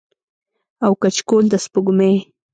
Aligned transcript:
او 0.85 0.91
کچکول 1.01 1.45
د 1.49 1.53
سپوږمۍ 1.63 2.15